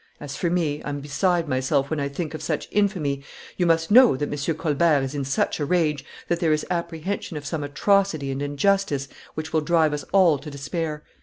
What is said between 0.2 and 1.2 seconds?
for me, I am